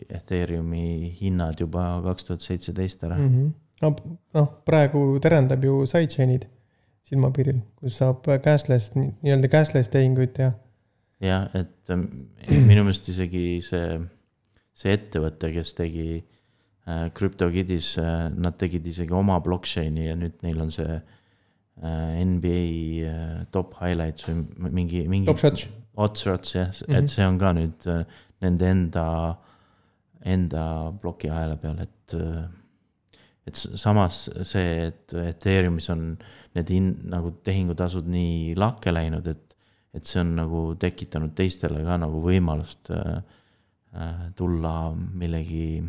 Ethereumi 0.09 1.11
hinnad 1.19 1.61
juba 1.61 2.01
kaks 2.05 2.25
tuhat 2.29 2.47
seitseteist 2.47 3.05
ära 3.05 3.19
mm. 3.19 3.35
-hmm. 3.35 3.51
no 3.83 3.91
noh, 4.35 4.49
praegu 4.65 5.19
terendab 5.21 5.65
ju 5.65 5.83
sidechain'id 5.87 6.47
silmapiiril, 7.11 7.61
kus 7.81 7.99
saab 7.99 8.27
cashless, 8.45 8.95
nii-öelda 8.95 9.51
cashless 9.51 9.91
tehinguid 9.93 10.35
teha. 10.37 10.53
jah, 11.21 11.49
et 11.59 11.93
ähm, 11.93 12.07
minu 12.49 12.85
meelest 12.87 13.09
isegi 13.13 13.61
see, 13.67 13.99
see 14.79 14.95
ettevõte, 14.97 15.51
kes 15.53 15.75
tegi 15.77 16.07
äh, 16.21 17.09
CryptoKittis 17.17 17.97
äh,, 18.01 18.29
nad 18.33 18.57
tegid 18.61 18.87
isegi 18.87 19.17
oma 19.17 19.41
blockchain'i 19.45 20.07
ja 20.07 20.15
nüüd 20.17 20.39
neil 20.47 20.63
on 20.65 20.73
see 20.73 20.89
äh, 20.95 22.23
NBA 22.25 23.45
top 23.53 23.77
highlights 23.83 24.29
või 24.31 24.71
mingi, 24.81 25.05
mingi. 25.11 25.29
Top 25.29 25.43
shots. 25.43 25.67
Hot 26.01 26.17
shots 26.17 26.55
jah 26.57 26.71
mm, 26.71 26.87
-hmm. 26.87 26.99
et 26.99 27.13
see 27.13 27.27
on 27.27 27.39
ka 27.39 27.53
nüüd 27.57 27.87
äh, 27.93 28.05
nende 28.41 28.71
enda, 28.73 29.05
enda 30.25 30.65
plokiahela 31.01 31.57
peal, 31.61 31.79
et 31.85 32.15
äh, 32.17 32.49
et 33.51 33.57
samas 33.57 34.29
see, 34.47 34.91
et 34.91 35.15
Ethereumis 35.17 35.89
on 35.93 36.05
need 36.57 36.71
hin-, 36.71 36.97
nagu 37.11 37.33
tehingutasud 37.47 38.09
nii 38.11 38.55
lakke 38.59 38.93
läinud, 38.95 39.27
et, 39.31 39.57
et 39.97 40.07
see 40.07 40.21
on 40.23 40.35
nagu 40.39 40.65
tekitanud 40.81 41.35
teistele 41.37 41.83
ka 41.87 41.99
nagu 42.01 42.23
võimalust 42.25 42.93
äh, 42.95 43.23
äh 43.91 44.27
tulla 44.39 44.93
millegi 44.95 45.81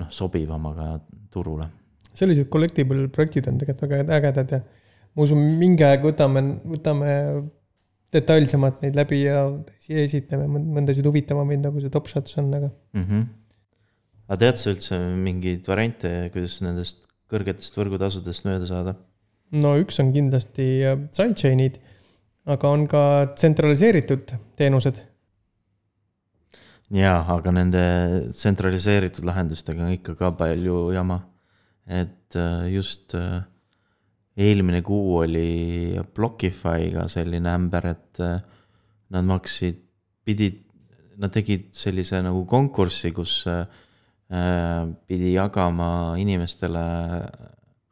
noh, 0.00 0.10
sobivamaga 0.10 0.94
turule. 1.30 1.68
sellised 2.14 2.48
collectible 2.48 3.08
projektid 3.08 3.48
on 3.50 3.58
tegelikult 3.58 3.90
väga 3.90 4.16
ägedad 4.16 4.56
ja 4.56 4.60
ma 5.14 5.26
usun, 5.26 5.42
mingi 5.58 5.84
aeg 5.86 6.06
võtame, 6.06 6.42
võtame 6.64 7.10
detailsemalt 8.14 8.82
neid 8.84 8.96
läbi 8.98 9.24
ja 9.24 9.46
esitleme 10.06 10.46
mõndasid 10.48 11.06
huvitavamaid, 11.06 11.64
nagu 11.64 11.82
see 11.82 11.92
Top 11.92 12.06
Shots 12.10 12.38
on, 12.40 12.52
aga 12.54 12.70
mm. 12.70 13.08
-hmm 13.08 13.24
aga 14.24 14.40
tead 14.40 14.60
sa 14.60 14.72
üldse 14.72 14.98
mingeid 15.20 15.66
variante, 15.68 16.10
kuidas 16.32 16.58
nendest 16.64 17.02
kõrgetest 17.32 17.76
võrgutasudest 17.76 18.46
mööda 18.48 18.68
saada? 18.70 18.94
no 19.54 19.74
üks 19.78 20.00
on 20.02 20.12
kindlasti 20.14 20.68
äh, 20.82 20.96
sidechain'id, 21.14 21.76
aga 22.50 22.70
on 22.70 22.86
ka 22.90 23.02
tsentraliseeritud 23.36 24.32
teenused. 24.58 25.00
jaa, 26.94 27.20
aga 27.36 27.54
nende 27.54 27.84
tsentraliseeritud 28.32 29.28
lahendustega 29.28 29.84
on 29.84 29.96
ikka 29.98 30.16
ka 30.18 30.32
palju 30.40 30.88
jama. 30.96 31.20
et 31.86 32.40
äh, 32.40 32.70
just 32.72 33.14
äh, 33.14 33.44
eelmine 34.36 34.82
kuu 34.82 35.20
oli 35.22 35.94
Blockify'ga 36.16 37.08
selline 37.12 37.52
ämber, 37.54 37.86
et 37.92 38.22
nad 39.14 39.26
maksid, 39.28 39.78
pidid, 40.26 40.62
nad 41.22 41.30
tegid 41.30 41.68
sellise 41.76 42.18
nagu 42.24 42.42
konkursi, 42.50 43.12
kus 43.14 43.42
äh, 43.46 43.62
Äh, 44.34 44.86
pidi 45.06 45.34
jagama 45.34 46.16
inimestele 46.16 46.82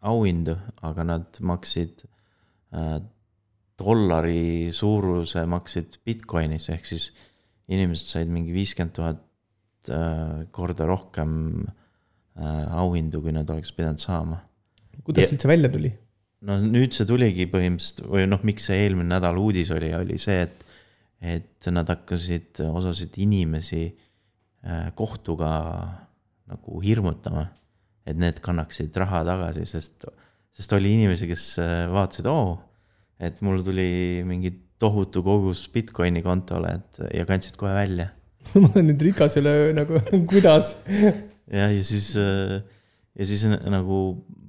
auhindu, 0.09 0.57
aga 0.81 1.05
nad 1.05 1.39
maksid 1.45 2.07
äh, 2.73 2.97
dollari 3.79 4.73
suuruse 4.73 5.45
maksid 5.47 6.01
Bitcoinis, 6.07 6.71
ehk 6.73 6.89
siis 6.89 7.11
inimesed 7.69 8.15
said 8.15 8.33
mingi 8.33 8.55
viiskümmend 8.57 8.95
tuhat 8.97 9.93
äh, 9.93 10.49
korda 10.51 10.89
rohkem 10.89 11.37
auhindu, 12.33 13.21
kui 13.21 13.35
nad 13.37 13.51
oleks 13.53 13.75
pidanud 13.77 14.01
saama. 14.01 14.39
kuidas 15.05 15.27
ja, 15.27 15.35
üldse 15.35 15.51
välja 15.51 15.69
tuli? 15.69 15.91
No 16.47 16.59
nüüd 16.63 16.95
see 16.97 17.07
tuligi 17.09 17.49
põhimõtteliselt 17.51 18.07
või 18.11 18.29
noh, 18.31 18.43
miks 18.47 18.69
see 18.71 18.85
eelmine 18.85 19.15
nädal 19.15 19.39
uudis 19.39 19.71
oli, 19.75 19.93
oli 19.95 20.19
see, 20.23 20.47
et, 20.47 20.65
et 21.23 21.71
nad 21.75 21.89
hakkasid 21.89 22.63
osasid 22.67 23.19
inimesi 23.23 23.85
kohtuga 24.95 25.51
nagu 26.53 26.83
hirmutama, 26.83 27.47
et 28.07 28.19
need 28.19 28.41
kannaksid 28.45 28.95
raha 29.01 29.23
tagasi, 29.27 29.65
sest, 29.69 30.07
sest 30.55 30.75
oli 30.77 30.97
inimesi, 30.97 31.29
kes 31.31 31.47
äh, 31.63 31.73
vaatasid, 31.93 32.29
oo, 32.31 32.57
et 33.23 33.39
mul 33.47 33.63
tuli 33.67 34.23
mingi 34.27 34.53
tohutu 34.83 35.23
kogus 35.25 35.65
Bitcoini 35.73 36.25
kontole, 36.25 36.77
et 36.81 37.03
ja 37.21 37.27
kandsid 37.29 37.59
kohe 37.61 37.75
välja 37.77 38.11
ma 38.59 38.67
olen 38.73 38.89
nüüd 38.91 39.03
rikas 39.07 39.37
üle 39.39 39.53
öö 39.55 39.75
nagu, 39.77 40.01
kuidas? 40.31 40.75
jah, 40.91 41.71
ja 41.71 41.83
siis, 41.87 42.13
äh, 42.19 42.59
ja 43.19 43.26
siis 43.28 43.45
nagu 43.47 43.99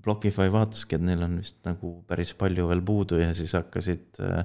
Blockify 0.03 0.51
vaataski, 0.51 0.97
et 0.97 1.05
neil 1.07 1.23
on 1.25 1.37
vist 1.39 1.59
nagu 1.67 1.95
päris 2.07 2.33
palju 2.37 2.67
veel 2.69 2.83
puudu 2.85 3.19
ja 3.21 3.31
siis 3.35 3.55
hakkasid 3.55 4.21
äh, 4.23 4.43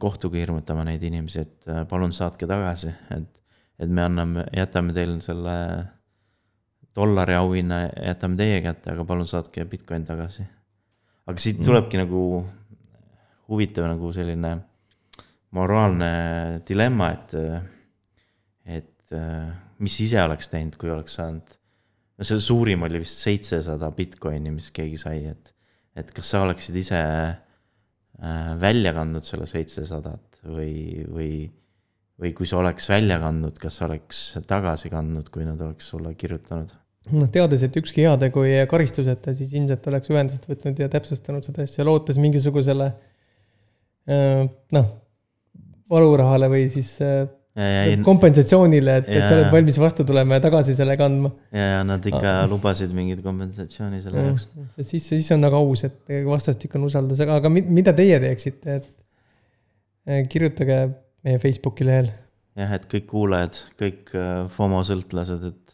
kohtuga 0.00 0.38
hirmutama 0.40 0.86
neid 0.88 1.02
inimesi, 1.04 1.42
et 1.44 1.68
palun 1.90 2.14
saatke 2.16 2.48
tagasi, 2.48 2.90
et, 3.14 3.28
et 3.78 3.90
me 3.92 4.06
anname, 4.06 4.46
jätame 4.56 4.94
teile 4.96 5.20
selle 5.24 5.56
dollari 6.96 7.36
auhinna 7.36 7.82
jätame 7.90 8.38
teie 8.40 8.62
kätte, 8.64 8.94
aga 8.94 9.04
palun 9.04 9.28
saatke 9.28 9.66
Bitcoin 9.68 10.06
tagasi. 10.08 10.46
aga 11.26 11.42
siit 11.42 11.60
mm. 11.60 11.66
tulebki 11.66 11.98
mm. 11.98 12.06
nagu 12.06 12.22
huvitav 13.50 13.90
nagu 13.90 14.12
selline 14.14 14.56
moraalne 15.56 16.10
dilemma, 16.68 17.10
et, 17.12 17.34
et 18.64 19.14
mis 19.78 20.00
ise 20.02 20.18
oleks 20.22 20.50
teinud, 20.52 20.76
kui 20.80 20.90
oleks 20.90 21.14
saanud. 21.20 21.54
No 22.16 22.26
see 22.28 22.40
suurim 22.42 22.86
oli 22.86 23.02
vist 23.02 23.20
seitsesada 23.24 23.90
Bitcoini, 23.96 24.52
mis 24.54 24.70
keegi 24.74 25.00
sai, 25.00 25.26
et, 25.32 25.52
et 25.96 26.10
kas 26.16 26.32
sa 26.32 26.42
oleksid 26.46 26.78
ise 26.80 27.02
äh, 27.02 28.50
välja 28.62 28.94
kandnud 28.96 29.26
selle 29.26 29.48
seitsesadat 29.50 30.40
või, 30.46 31.04
või, 31.12 31.30
või 32.20 32.32
kui 32.36 32.48
sa 32.48 32.60
oleks 32.62 32.88
välja 32.90 33.20
kandnud, 33.22 33.60
kas 33.60 33.80
sa 33.80 33.88
oleks 33.90 34.26
tagasi 34.48 34.92
kandnud, 34.92 35.30
kui 35.34 35.46
nad 35.48 35.60
oleks 35.60 35.92
sulle 35.92 36.14
kirjutanud? 36.18 36.72
Noh, 37.14 37.28
teades, 37.30 37.62
et 37.62 37.76
ükski 37.78 38.02
heategu 38.02 38.42
ei 38.42 38.56
jää 38.56 38.70
karistuseta, 38.70 39.34
siis 39.36 39.52
ilmselt 39.54 39.84
oleks 39.92 40.10
ühendust 40.10 40.48
võtnud 40.50 40.80
ja 40.82 40.88
täpsustanud 40.90 41.46
seda 41.46 41.62
asja, 41.62 41.84
lootes 41.86 42.18
mingisugusele 42.18 42.88
noh, 44.74 44.88
valurahale 45.90 46.48
või 46.50 46.66
siis 46.70 46.96
ja, 47.56 47.68
ja, 47.90 47.96
kompensatsioonile, 48.04 48.98
et, 49.02 49.08
et 49.16 49.24
sa 49.24 49.32
oled 49.38 49.50
valmis 49.54 49.78
vastu 49.80 50.04
tulema 50.08 50.38
ja 50.38 50.44
tagasi 50.44 50.76
selle 50.78 50.96
kandma. 51.00 51.32
ja, 51.54 51.70
ja 51.76 51.80
nad 51.88 52.04
ikka 52.06 52.34
ah. 52.34 52.44
lubasid 52.50 52.92
mingit 52.96 53.22
kompensatsiooni 53.24 54.02
selle 54.04 54.26
jaoks. 54.28 54.50
siis, 54.80 55.08
siis 55.08 55.32
on 55.36 55.42
nagu 55.44 55.58
aus, 55.58 55.86
et 55.88 56.14
vastastikune 56.28 56.88
usaldus, 56.90 57.22
aga, 57.24 57.40
aga 57.42 57.52
mida 57.56 57.96
teie 57.96 58.20
teeksite, 58.22 58.80
et 58.80 60.28
kirjutage 60.30 60.80
meie 61.26 61.42
Facebooki 61.42 61.86
lehel. 61.88 62.12
jah, 62.58 62.76
et 62.78 62.86
kõik 62.90 63.08
kuulajad, 63.10 63.62
kõik 63.80 64.12
FOMO 64.54 64.84
sõltlased, 64.86 65.48
et 65.50 65.66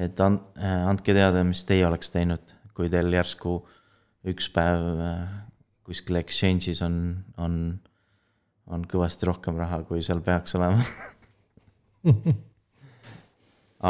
et 0.00 0.20
and, 0.22 0.40
äh, 0.56 0.88
andke 0.88 1.14
teada, 1.16 1.42
mis 1.46 1.62
teie 1.68 1.84
oleks 1.86 2.12
teinud, 2.14 2.54
kui 2.76 2.90
teil 2.92 3.10
järsku 3.12 3.58
üks 4.30 4.48
päev 4.54 4.84
äh, 5.02 5.22
kuskil 5.86 6.20
exchange'is 6.20 6.82
on, 6.86 6.96
on, 7.40 7.56
on 8.70 8.84
kõvasti 8.88 9.28
rohkem 9.28 9.58
raha, 9.60 9.82
kui 9.88 10.02
seal 10.06 10.22
peaks 10.24 10.54
olema 10.58 10.84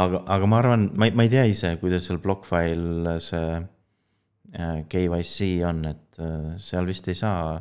aga, 0.01 0.23
aga 0.25 0.49
ma 0.49 0.59
arvan, 0.61 0.89
ma 0.97 1.09
ei, 1.09 1.15
ma 1.15 1.27
ei 1.27 1.31
tea 1.33 1.45
ise, 1.51 1.75
kuidas 1.81 2.07
seal 2.07 2.21
BlockFile 2.23 3.17
see 3.23 3.53
äh, 3.59 4.81
KYC 4.91 5.51
on, 5.69 5.85
et 5.91 6.21
seal 6.61 6.89
vist 6.89 7.07
ei 7.11 7.17
saa 7.17 7.55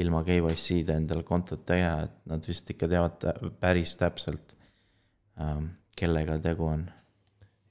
ilma 0.00 0.22
KYC-da 0.24 0.96
endale 0.96 1.26
kontot 1.26 1.66
teha, 1.68 2.06
et 2.06 2.16
nad 2.30 2.46
vist 2.46 2.70
ikka 2.72 2.88
teavad 2.88 3.26
päris 3.60 3.96
täpselt, 4.00 4.54
kellega 5.98 6.38
tegu 6.40 6.68
on 6.70 6.86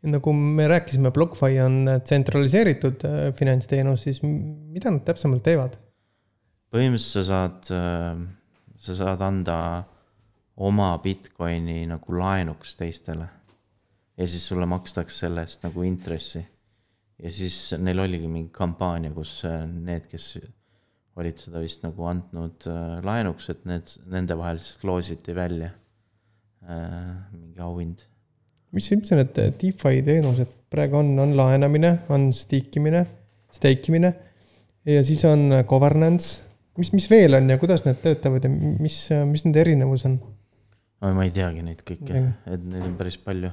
nagu 0.07 0.33
me 0.33 0.67
rääkisime, 0.67 1.11
BlockFi 1.11 1.59
on 1.59 1.77
tsentraliseeritud 2.03 3.03
äh, 3.05 3.21
finantsteenus, 3.35 4.05
siis 4.07 4.21
mida 4.23 4.91
nad 4.93 5.03
täpsemalt 5.07 5.43
teevad? 5.43 5.75
põhimõtteliselt 6.69 7.25
sa 7.25 7.25
saad, 7.25 7.71
äh, 7.73 8.21
sa 8.79 8.95
saad 8.95 9.21
anda 9.25 9.57
oma 10.59 10.93
Bitcoini 11.03 11.85
nagu 11.87 12.15
laenuks 12.15 12.75
teistele. 12.79 13.27
ja 14.17 14.27
siis 14.27 14.45
sulle 14.47 14.65
makstakse 14.67 15.25
selle 15.25 15.43
eest 15.47 15.63
nagu 15.63 15.83
intressi. 15.83 16.43
ja 17.19 17.31
siis 17.31 17.73
neil 17.77 17.99
oligi 17.99 18.27
mingi 18.27 18.51
kampaania, 18.51 19.11
kus 19.11 19.43
äh, 19.45 19.65
need, 19.67 20.07
kes 20.11 20.37
olid 21.19 21.37
seda 21.37 21.59
vist 21.59 21.83
nagu 21.83 22.05
andnud 22.07 22.67
laenuks, 23.03 23.49
et 23.51 23.65
need, 23.67 23.91
nende 24.07 24.37
vahel 24.39 24.61
siis 24.63 24.83
loositi 24.87 25.35
välja 25.35 25.73
mingi 26.69 27.59
auhind 27.63 28.03
mis 28.75 28.89
üldse 28.93 29.17
need 29.17 29.37
DeFi 29.59 30.03
teenused 30.05 30.51
praegu 30.69 30.99
on, 30.99 31.15
on 31.21 31.33
laenamine, 31.37 31.95
on 32.13 32.29
stiikimine, 32.35 33.05
stake 33.53 33.89
imine 33.89 34.13
ja 34.85 35.01
siis 35.05 35.23
on 35.25 35.49
governance. 35.69 36.45
Mis, 36.79 36.91
mis 36.95 37.07
veel 37.11 37.37
on 37.37 37.49
ja 37.51 37.57
kuidas 37.61 37.83
need 37.85 37.99
töötavad 38.03 38.45
ja 38.45 38.51
mis, 38.51 39.01
mis 39.29 39.45
nende 39.45 39.63
erinevus 39.63 40.05
on? 40.09 40.19
ma 40.99 41.25
ei 41.25 41.33
teagi 41.35 41.63
neid 41.63 41.83
kõiki 41.87 42.19
et 42.19 42.63
neid 42.63 42.85
on 42.85 42.95
päris 42.99 43.19
palju. 43.23 43.51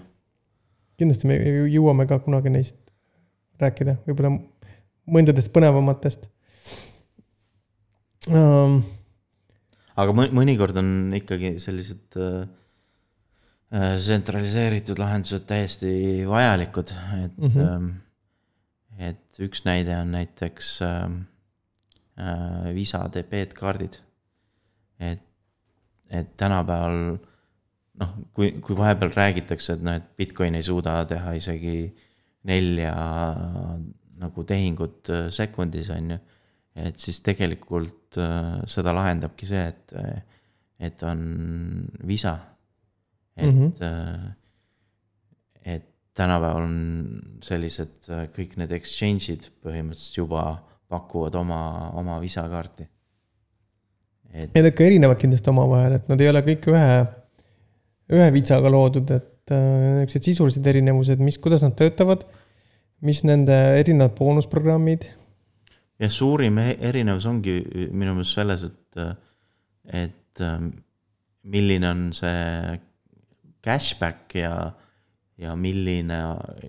kindlasti 1.00 1.30
me 1.30 1.38
jõuame 1.72 2.08
ka 2.10 2.18
kunagi 2.24 2.52
neist 2.54 2.78
rääkida, 3.62 3.96
võib-olla 4.06 4.34
mõndadest 5.06 5.52
põnevamatest 5.54 6.26
um,. 8.30 8.80
aga 9.96 10.16
mõ- 10.16 10.32
mõnikord 10.40 10.78
on 10.82 10.90
ikkagi 11.16 11.56
sellised 11.62 12.18
äh, 12.20 12.42
äh, 13.72 13.94
tsentraliseeritud 14.00 15.00
lahendused 15.00 15.46
täiesti 15.48 16.26
vajalikud, 16.28 16.92
et 17.22 17.38
mm. 17.38 17.54
-hmm. 17.54 17.88
et 19.10 19.40
üks 19.46 19.64
näide 19.68 19.96
on 20.02 20.12
näiteks 20.18 20.76
äh, 20.82 21.08
Visa 22.74 23.02
debetkaardid. 23.12 23.98
et, 24.98 25.20
et 26.08 26.28
tänapäeval 26.36 27.18
noh, 28.00 28.14
kui, 28.32 28.52
kui 28.64 28.76
vahepeal 28.78 29.12
räägitakse, 29.12 29.76
et 29.76 29.84
noh, 29.84 29.98
et 29.98 30.06
Bitcoin 30.16 30.56
ei 30.56 30.64
suuda 30.64 30.98
teha 31.08 31.34
isegi 31.36 31.76
nelja 32.48 32.94
nagu 34.20 34.44
tehingut 34.48 35.10
äh, 35.12 35.28
sekundis, 35.34 35.90
on 35.92 36.16
ju. 36.16 36.18
et 36.76 37.00
siis 37.00 37.20
tegelikult 37.24 38.18
äh, 38.20 38.62
seda 38.68 38.94
lahendabki 38.96 39.48
see, 39.48 39.64
et, 39.68 39.94
et 40.80 41.02
on 41.08 41.22
visa. 42.06 42.38
et 43.36 43.52
mm. 43.52 43.72
-hmm. 43.80 44.32
et 45.64 45.88
tänapäeval 46.14 46.62
on 46.62 47.20
sellised 47.42 48.08
äh, 48.08 48.28
kõik 48.32 48.56
need 48.56 48.72
exchange'id 48.72 49.50
põhimõtteliselt 49.64 50.16
juba 50.16 50.44
pakuvad 50.88 51.34
oma, 51.38 51.60
oma 51.98 52.18
visa 52.22 52.46
kaarti. 52.50 52.86
et 54.32 54.54
Need 54.54 54.70
ikka 54.72 54.86
erinevad 54.86 55.20
kindlasti 55.20 55.50
omavahel, 55.52 55.98
et 55.98 56.08
nad 56.10 56.20
ei 56.20 56.30
ole 56.30 56.42
kõik 56.46 56.66
ühe, 56.72 56.88
ühe 58.16 58.32
vitsaga 58.34 58.72
loodud, 58.72 59.10
et 59.16 59.54
äh, 59.54 60.02
niisugused 60.02 60.30
sisulised 60.30 60.66
erinevused, 60.72 61.22
mis, 61.22 61.38
kuidas 61.42 61.64
nad 61.66 61.76
töötavad, 61.78 62.26
mis 63.06 63.22
nende 63.26 63.54
erinevad 63.80 64.14
boonusprogrammid 64.18 65.08
ja 66.00 66.10
suurim 66.12 66.58
e- 66.60 66.76
erinevus 66.88 67.26
ongi 67.30 67.60
minu 67.92 68.16
meelest 68.16 68.36
selles, 68.36 68.64
et, 68.66 69.04
et 70.04 70.44
ähm, 70.44 70.70
milline 71.46 71.88
on 71.88 72.02
see 72.16 72.76
cashback 73.64 74.36
ja, 74.36 74.52
ja 75.40 75.54
milline 75.58 76.18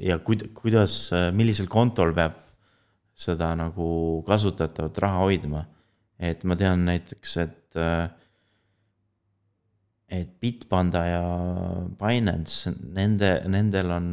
ja 0.03 0.19
kuid-, 0.23 0.49
kuidas, 0.57 1.07
millisel 1.35 1.69
kontol 1.71 2.13
peab 2.17 2.43
seda 3.17 3.51
nagu 3.57 4.21
kasutatavat 4.27 5.01
raha 5.03 5.25
hoidma. 5.25 5.65
et 6.19 6.43
ma 6.43 6.55
tean 6.57 6.81
näiteks, 6.85 7.33
et, 7.37 7.75
et 10.09 10.29
Bitpanda 10.41 11.03
ja 11.05 11.25
Binance, 11.99 12.71
nende, 12.93 13.29
nendel 13.45 13.91
on, 13.93 14.07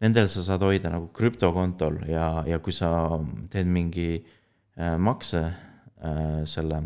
nendel 0.00 0.28
sa 0.30 0.44
saad 0.46 0.62
hoida 0.62 0.92
nagu 0.92 1.08
krüptokontol 1.14 2.04
ja, 2.10 2.44
ja 2.46 2.60
kui 2.62 2.74
sa 2.76 2.92
teed 3.50 3.66
mingi 3.66 4.12
äh, 4.20 4.94
makse 5.02 5.42
äh, 5.42 6.42
selle 6.46 6.82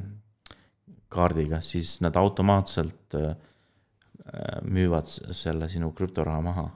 kaardiga, 1.12 1.60
siis 1.62 1.98
nad 2.02 2.16
automaatselt 2.18 3.18
äh, 3.20 3.36
müüvad 4.64 5.06
selle 5.36 5.68
sinu 5.68 5.92
krüptoraha 5.94 6.40
maha 6.42 6.66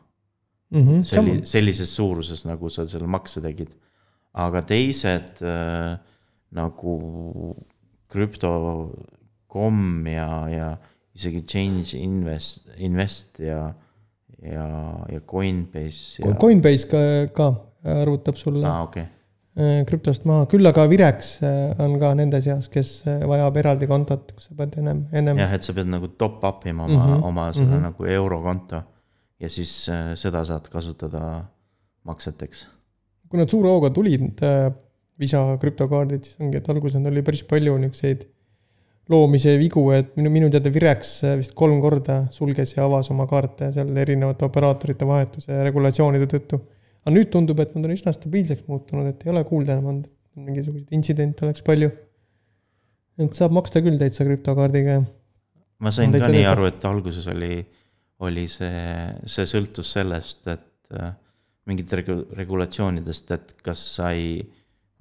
mm. 0.70 0.82
-hmm. 0.82 1.04
selli-, 1.04 1.44
sellises 1.44 1.96
suuruses, 1.96 2.44
nagu 2.44 2.70
sa 2.70 2.86
selle 2.88 3.06
makse 3.06 3.40
tegid. 3.40 3.72
Aga 4.38 4.62
teised 4.68 5.42
äh, 5.42 5.98
nagu 6.54 6.94
krüpto.com 8.08 10.06
ja, 10.08 10.30
ja 10.52 10.68
isegi 11.18 11.42
Change 11.48 11.98
Invest, 11.98 12.68
Invest 12.78 13.40
ja, 13.42 13.74
ja, 14.42 14.66
ja 15.12 15.20
Coinbase 15.26 16.22
ja. 16.22 16.34
Coinbase 16.40 16.88
ka, 16.88 16.98
ka 17.34 17.48
arvutab 18.02 18.36
sulle 18.40 18.66
aa, 18.68 18.82
okei, 18.86 19.04
äh, 19.58 19.80
krüptost 19.88 20.24
maha, 20.28 20.46
küll 20.50 20.66
aga 20.70 20.86
Virex 20.90 21.42
äh, 21.42 21.74
on 21.82 21.98
ka 22.00 22.14
nende 22.18 22.40
seas, 22.44 22.70
kes 22.72 23.02
äh, 23.08 23.26
vajab 23.28 23.58
eraldi 23.64 23.90
kontot, 23.90 24.32
kus 24.36 24.48
sa 24.48 24.56
pead 24.58 24.78
ennem, 24.80 24.98
ennem 25.12 25.36
jah, 25.42 25.52
et 25.58 25.66
sa 25.66 25.74
pead 25.76 25.90
nagu 25.90 26.06
top 26.20 26.44
up 26.46 26.66
ima 26.70 26.86
oma 26.86 26.94
mm, 26.94 27.12
-hmm, 27.12 27.26
oma 27.32 27.44
selle 27.52 27.66
mm. 27.66 27.74
-hmm. 27.74 27.90
nagu 27.90 28.10
eurokonto 28.18 28.82
ja 29.40 29.50
siis 29.50 29.72
äh, 29.88 30.14
seda 30.14 30.44
saad 30.44 30.68
kasutada 30.70 31.44
makseteks. 32.04 32.66
Kui 33.28 33.40
nad 33.40 33.50
suure 33.52 33.70
hooga 33.72 33.92
tulid 33.94 34.42
äh, 34.46 34.68
Visa 35.18 35.40
krüptokaardid, 35.58 36.28
siis 36.28 36.38
ongi, 36.38 36.60
et 36.60 36.68
alguses 36.70 37.06
oli 37.10 37.22
päris 37.26 37.42
palju 37.48 37.72
niisuguseid 37.82 38.20
loomise 39.10 39.56
vigu, 39.58 39.82
et 39.96 40.12
minu, 40.18 40.30
minu 40.30 40.50
teada 40.52 40.70
Virex 40.70 41.14
äh, 41.26 41.36
vist 41.40 41.56
kolm 41.58 41.80
korda 41.82 42.20
sulges 42.34 42.76
ja 42.76 42.84
avas 42.86 43.10
oma 43.14 43.26
kaarte 43.30 43.72
seal 43.74 43.90
erinevate 44.04 44.46
operaatorite 44.46 45.08
vahetuse 45.08 45.54
ja 45.54 45.64
regulatsioonide 45.66 46.28
tõttu. 46.30 46.60
aga 47.02 47.14
nüüd 47.16 47.32
tundub, 47.32 47.60
et 47.64 47.74
nad 47.74 47.88
on 47.88 47.94
üsna 47.96 48.14
stabiilseks 48.14 48.68
muutunud, 48.68 49.08
et 49.10 49.24
ei 49.24 49.32
ole 49.32 49.44
kuulda 49.48 49.74
enam 49.74 49.92
olnud, 49.94 50.08
et 50.08 50.48
mingisuguseid 50.50 50.94
intsidente 50.94 51.46
oleks 51.46 51.64
palju. 51.66 51.90
et 53.18 53.34
saab 53.34 53.56
maksta 53.56 53.82
küll 53.82 53.98
täitsa 53.98 54.26
krüptokaardiga 54.28 55.00
ja 55.00 55.06
ma 55.82 55.92
sain 55.94 56.14
ka 56.14 56.30
nii 56.30 56.46
aru, 56.48 56.68
et 56.70 56.84
alguses 56.88 57.26
oli, 57.32 57.62
oli 58.26 58.46
see, 58.50 58.84
see 59.30 59.48
sõltus 59.50 59.94
sellest, 59.96 60.44
et 60.50 60.98
äh, 60.98 61.14
mingit 61.68 61.92
regu-, 62.00 62.24
regulatsioonidest, 62.38 63.30
et 63.36 63.54
kas 63.64 63.82
sai 63.98 64.40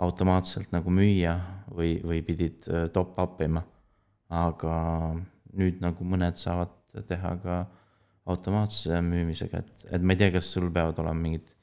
automaatselt 0.03 0.73
nagu 0.75 0.91
müüa 0.93 1.33
või, 1.73 1.97
või 2.05 2.21
pidid 2.25 2.67
äh, 2.69 2.87
top 2.93 3.17
up 3.23 3.41
ima. 3.41 3.63
aga 4.27 4.77
nüüd 5.55 5.79
nagu 5.79 6.03
mõned 6.03 6.35
saavad 6.35 6.73
teha 7.07 7.29
ka 7.43 7.59
automaatse 8.27 8.99
müümisega, 9.01 9.61
et, 9.63 9.85
et 9.95 10.03
ma 10.03 10.13
ei 10.13 10.19
tea, 10.19 10.33
kas 10.35 10.49
sul 10.51 10.67
peavad 10.73 10.97
olema 10.99 11.21
mingid 11.21 11.53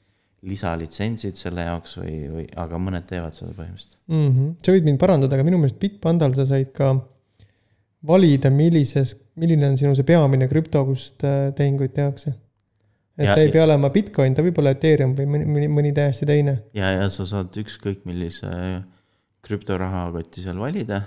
lisalitsentsid 0.45 1.37
selle 1.37 1.65
jaoks 1.65 1.97
või, 1.99 2.15
või, 2.29 2.45
aga 2.61 2.79
mõned 2.81 3.05
teevad 3.09 3.35
seda 3.37 3.53
põhimõtteliselt. 3.53 3.99
mm. 4.09 4.31
-hmm. 4.31 4.55
sa 4.65 4.73
võid 4.73 4.89
mind 4.89 5.01
parandada, 5.01 5.37
aga 5.37 5.45
minu 5.45 5.59
meelest 5.61 5.79
Bitpandal 5.81 6.35
sa 6.37 6.47
said 6.49 6.71
ka 6.75 6.91
valida, 8.05 8.51
millises, 8.53 9.15
milline 9.39 9.71
on 9.71 9.77
sinu 9.79 9.95
see 9.97 10.07
peamine 10.07 10.49
krüpto, 10.51 10.83
kust 10.89 11.25
äh, 11.25 11.51
tehinguid 11.57 11.95
tehakse. 11.95 12.35
Et 13.17 13.25
Ja- 13.27 13.35
ta 13.35 13.41
ei 13.41 13.51
pea 13.51 13.63
olema 13.63 13.89
Bitcoin, 13.89 14.35
ta 14.35 14.43
võib 14.43 14.57
olla 14.59 14.73
Ethereum 14.75 15.15
või 15.15 15.25
mõni, 15.25 15.45
mõni, 15.47 15.69
mõni 15.71 15.93
täiesti 15.95 16.25
teine. 16.27 16.57
ja, 16.73 16.91
ja 16.91 17.09
sa 17.09 17.25
saad 17.25 17.55
ükskõik 17.61 18.05
millise 18.05 18.49
krüptorahakoti 19.45 20.41
seal 20.41 20.57
valida, 20.59 21.01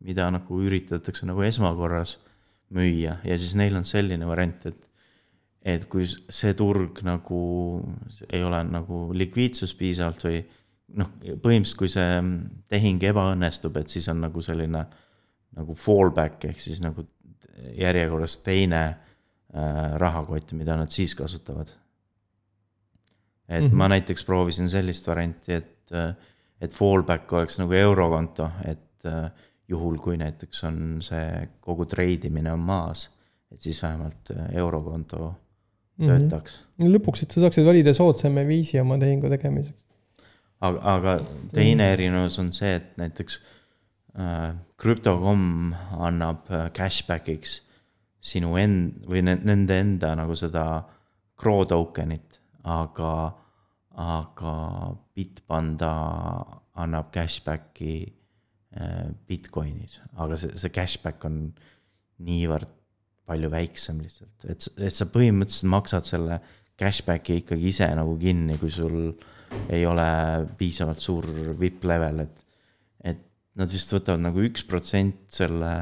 mida 0.00 0.30
nagu 0.32 0.60
üritatakse 0.62 1.26
nagu 1.28 1.42
esmakorras 1.46 2.16
müüa 2.74 3.18
ja 3.24 3.38
siis 3.38 3.54
neil 3.58 3.76
on 3.78 3.84
selline 3.84 4.26
variant, 4.26 4.66
et 4.66 4.82
et 5.66 5.84
kui 5.90 6.04
see 6.06 6.52
turg 6.54 7.00
nagu 7.02 7.38
ei 8.30 8.42
ole 8.46 8.60
nagu 8.68 9.08
likviidsus 9.18 9.72
piisavalt 9.74 10.22
või 10.22 10.44
noh, 10.94 11.08
põhimõtteliselt 11.42 11.78
kui 11.80 11.90
see 11.90 12.20
tehing 12.70 13.02
ebaõnnestub, 13.02 13.74
et 13.80 13.90
siis 13.90 14.06
on 14.12 14.20
nagu 14.22 14.42
selline 14.44 14.84
nagu 15.56 15.74
fallback 15.74 16.44
ehk 16.46 16.60
siis 16.62 16.78
nagu 16.84 17.02
järjekorras 17.74 18.38
teine 18.46 18.84
rahakott, 19.96 20.52
mida 20.52 20.74
nad 20.76 20.90
siis 20.90 21.14
kasutavad. 21.14 21.68
et 23.48 23.62
mm 23.62 23.68
-hmm. 23.68 23.74
ma 23.74 23.88
näiteks 23.88 24.24
proovisin 24.24 24.68
sellist 24.68 25.06
varianti, 25.06 25.52
et, 25.52 25.92
et 26.60 26.72
fallback 26.72 27.32
oleks 27.32 27.58
nagu 27.58 27.72
eurokonto, 27.72 28.50
et 28.64 29.06
äh, 29.06 29.30
juhul, 29.68 29.98
kui 30.02 30.16
näiteks 30.16 30.64
on 30.64 30.78
see 31.04 31.48
kogu 31.60 31.86
treidimine 31.90 32.52
on 32.52 32.62
maas, 32.62 33.08
et 33.52 33.60
siis 33.60 33.82
vähemalt 33.82 34.30
äh, 34.34 34.46
eurokonto 34.62 35.34
töötaks 35.96 36.60
mm. 36.60 36.84
-hmm. 36.84 36.94
lõpuks, 36.96 37.22
et 37.22 37.34
sa 37.34 37.40
saaksid 37.40 37.66
valida 37.66 37.94
soodsama 37.94 38.46
viisi 38.46 38.80
oma 38.80 38.98
tehingu 38.98 39.30
tegemiseks. 39.32 39.84
aga, 40.60 40.80
aga 40.94 41.18
teine 41.52 41.92
erinevus 41.92 42.38
on 42.38 42.52
see, 42.52 42.74
et 42.74 42.96
näiteks 42.96 43.40
äh, 44.18 44.54
Crypto.com 44.82 45.74
annab 45.98 46.50
äh, 46.50 46.70
cashback'iks 46.72 47.60
sinu 48.26 48.56
end- 48.58 49.04
või 49.06 49.22
ne- 49.26 49.38
nende 49.46 49.78
enda 49.82 50.14
nagu 50.18 50.34
seda 50.38 50.66
Crow 51.36 51.66
token'it, 51.68 52.38
aga, 52.64 53.10
aga 54.00 54.54
Bitpanda 55.14 55.92
annab 56.80 57.10
cashback'i 57.12 57.96
äh, 58.76 59.10
Bitcoinis, 59.28 60.00
aga 60.16 60.38
see, 60.40 60.56
see 60.56 60.72
cashback 60.74 61.24
on 61.28 61.40
niivõrd 62.24 62.72
palju 63.26 63.50
väiksem 63.52 64.00
lihtsalt, 64.04 64.46
et, 64.48 64.68
et 64.78 64.94
sa 64.94 65.08
põhimõtteliselt 65.10 65.70
maksad 65.72 66.08
selle 66.08 66.40
cashback'i 66.78 67.40
ikkagi 67.42 67.72
ise 67.72 67.88
nagu 67.98 68.14
kinni, 68.20 68.56
kui 68.60 68.70
sul 68.72 68.98
ei 69.72 69.84
ole 69.88 70.06
piisavalt 70.58 71.00
suur 71.02 71.26
vipp 71.58 71.84
level, 71.88 72.24
et, 72.26 72.44
et 73.12 73.22
nad 73.58 73.70
vist 73.72 73.92
võtavad 73.94 74.24
nagu 74.24 74.42
üks 74.44 74.64
protsent 74.68 75.24
selle, 75.32 75.72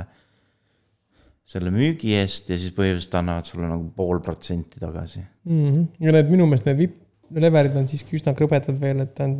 selle 1.45 1.71
müügi 1.73 2.15
eest 2.17 2.49
ja 2.49 2.57
siis 2.57 2.73
põhimõtteliselt 2.77 3.19
annavad 3.21 3.49
sulle 3.49 3.69
nagu 3.69 3.89
pool 3.97 4.21
protsenti 4.25 4.81
tagasi. 4.81 5.21
mm. 5.45 5.67
-hmm. 5.67 5.89
ja 6.07 6.15
need 6.17 6.31
minu 6.33 6.47
meelest 6.49 6.69
need 6.71 6.79
VIP 6.79 7.01
levelid 7.45 7.77
on 7.77 7.89
siiski 7.89 8.17
üsna 8.19 8.35
krõbedad 8.37 8.79
veel, 8.81 9.01
et 9.05 9.15
ta 9.17 9.27
on 9.29 9.37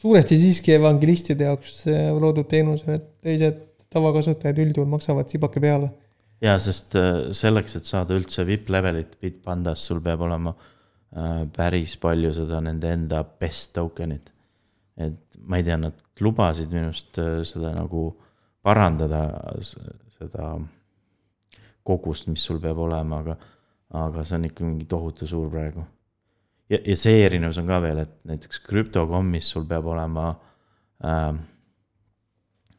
suuresti 0.00 0.38
siiski 0.40 0.76
evangelistide 0.76 1.48
jaoks 1.48 1.82
äh, 1.90 2.08
loodud 2.16 2.48
teenus, 2.48 2.84
et 2.88 3.08
teised 3.24 3.60
tavakasutajad 3.92 4.58
üldjuhul 4.64 4.88
maksavad 4.96 5.28
sibake 5.30 5.60
peale. 5.60 5.90
ja 6.40 6.56
sest 6.62 6.96
äh, 6.96 7.28
selleks, 7.36 7.76
et 7.76 7.84
saada 7.84 8.16
üldse 8.16 8.46
VIP 8.46 8.70
levelit 8.72 9.18
Bitpandas, 9.20 9.84
sul 9.88 10.00
peab 10.04 10.24
olema 10.26 10.54
äh, 10.54 11.44
päris 11.56 11.96
palju 12.00 12.32
seda 12.36 12.60
nende 12.64 12.92
enda 12.92 13.22
best 13.24 13.74
token'it. 13.76 14.32
et 14.96 15.20
ma 15.44 15.60
ei 15.60 15.64
tea, 15.64 15.76
nad 15.76 16.00
lubasid 16.20 16.72
minust 16.72 17.18
äh, 17.18 17.42
seda 17.44 17.74
nagu 17.76 18.08
parandada, 18.64 19.20
seda 20.18 20.56
kogust, 21.86 22.30
mis 22.30 22.44
sul 22.44 22.58
peab 22.62 22.78
olema, 22.82 23.20
aga, 23.22 23.36
aga 24.04 24.24
see 24.26 24.38
on 24.38 24.48
ikka 24.48 24.64
mingi 24.66 24.88
tohutu 24.90 25.28
suur 25.30 25.50
praegu. 25.52 25.84
ja, 26.70 26.78
ja 26.78 26.96
see 26.98 27.24
erinevus 27.24 27.60
on 27.62 27.68
ka 27.70 27.80
veel, 27.84 28.02
et 28.02 28.16
näiteks 28.28 28.62
krüptokommis 28.66 29.50
sul 29.54 29.66
peab 29.68 29.86
olema 29.94 30.30
äh, 31.04 31.34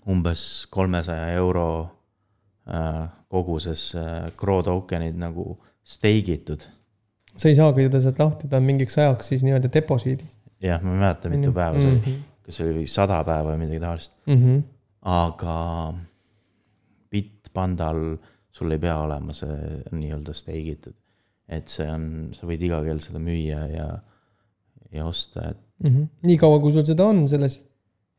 umbes 0.08 0.42
kolmesaja 0.72 1.30
euro 1.36 1.68
äh, 2.68 3.06
koguses 3.32 3.90
äh, 3.96 4.32
Crow 4.40 4.64
token'id 4.64 5.20
nagu 5.20 5.58
stake 5.84 6.40
itud. 6.40 6.68
sa 7.38 7.52
ei 7.52 7.56
saagi 7.56 7.86
teda 7.88 8.02
sealt 8.02 8.20
lahti, 8.20 8.50
ta 8.50 8.60
on 8.60 8.68
mingiks 8.68 8.98
ajaks 8.98 9.32
siis 9.32 9.44
nii-öelda 9.46 9.72
deposiidis. 9.74 10.32
jah, 10.64 10.82
ma 10.84 10.96
ei 10.96 11.04
mäleta, 11.04 11.32
mitu 11.32 11.54
päeva 11.54 11.80
see 11.80 11.92
oli 11.92 12.00
mm, 12.00 12.06
-hmm. 12.06 12.24
kas 12.46 12.60
see 12.60 12.72
oli 12.72 12.88
sada 12.92 13.24
päeva 13.24 13.54
või 13.54 13.64
midagi 13.66 13.84
taolist 13.84 14.14
mm. 14.26 14.44
-hmm. 14.44 14.64
aga 15.16 15.58
Bitpandal 17.12 18.18
sul 18.58 18.74
ei 18.74 18.82
pea 18.82 18.98
olema 19.04 19.36
see 19.38 19.56
nii-öelda 19.94 20.34
stake 20.38 20.74
itud. 20.74 20.96
et 21.48 21.70
see 21.72 21.88
on, 21.88 22.04
sa 22.36 22.48
võid 22.50 22.64
iga 22.68 22.82
kell 22.84 23.00
seda 23.04 23.20
müüa 23.24 23.62
ja, 23.72 23.88
ja 24.92 25.06
osta, 25.08 25.52
et 25.54 25.60
mm. 25.84 25.90
-hmm. 25.90 26.08
nii 26.28 26.38
kaua, 26.42 26.60
kui 26.64 26.74
sul 26.76 26.86
seda 26.88 27.06
on 27.08 27.28
selles. 27.32 27.60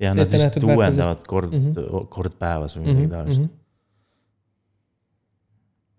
jah, 0.01 0.15
nad 0.17 0.33
vist 0.33 0.63
uuendavad 0.63 1.25
kord 1.29 1.53
mm, 1.53 1.73
-hmm. 1.73 2.07
kord 2.15 2.39
päevas 2.39 2.77
või 2.77 2.85
midagi 2.87 3.01
mm 3.01 3.07
-hmm. 3.07 3.17
taolist 3.17 3.43
mm. 3.43 3.49
-hmm. 3.49 3.57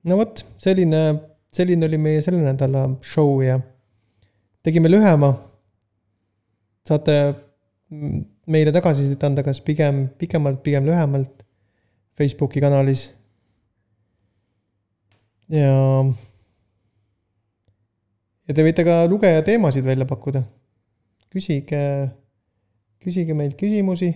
no 0.10 0.18
vot, 0.24 0.46
selline, 0.58 1.04
selline 1.54 1.92
oli 1.92 1.98
meie 2.08 2.22
selle 2.26 2.42
nädala 2.46 2.88
show 3.02 3.44
ja 3.44 3.60
tegime 4.64 4.90
lühema. 4.90 5.34
saate 6.90 7.16
meile 8.48 8.72
tagasisidet 8.74 9.24
anda, 9.24 9.44
kas 9.44 9.62
pigem 9.62 10.08
pikemalt, 10.18 10.64
pigem 10.64 10.86
lühemalt 10.86 11.44
Facebooki 12.18 12.62
kanalis 12.62 13.19
ja. 15.50 16.06
ja 18.48 18.56
te 18.56 18.66
võite 18.66 18.86
ka 18.88 19.02
lugeja 19.10 19.44
teemasid 19.46 19.86
välja 19.86 20.08
pakkuda. 20.10 20.44
küsige, 21.30 21.82
küsige 23.04 23.36
meilt 23.38 23.58
küsimusi. 23.60 24.14